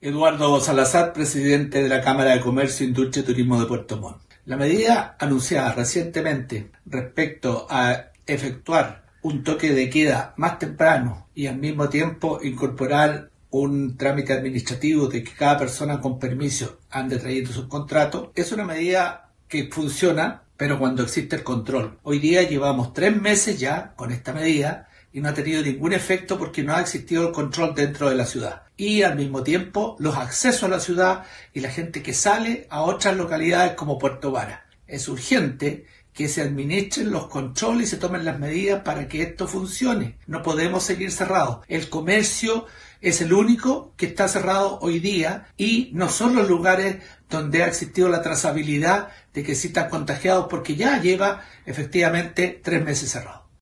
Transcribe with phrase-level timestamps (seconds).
[0.00, 4.18] Eduardo Salazar, presidente de la Cámara de Comercio, Industria y Turismo de Puerto Montt.
[4.46, 11.58] La medida anunciada recientemente respecto a efectuar un toque de queda más temprano y al
[11.58, 17.66] mismo tiempo incorporar un trámite administrativo de que cada persona con permiso ande trayendo sus
[17.66, 21.98] contratos es una medida que funciona, pero cuando existe el control.
[22.04, 26.38] Hoy día llevamos tres meses ya con esta medida y no ha tenido ningún efecto
[26.38, 28.62] porque no ha existido el control dentro de la ciudad.
[28.76, 32.82] Y al mismo tiempo los accesos a la ciudad y la gente que sale a
[32.82, 34.66] otras localidades como Puerto Vara.
[34.86, 39.46] Es urgente que se administren los controles y se tomen las medidas para que esto
[39.46, 40.18] funcione.
[40.26, 41.60] No podemos seguir cerrados.
[41.68, 42.66] El comercio
[43.00, 46.96] es el único que está cerrado hoy día y no son los lugares
[47.30, 52.84] donde ha existido la trazabilidad de que sí están contagiados porque ya lleva efectivamente tres
[52.84, 53.47] meses cerrado.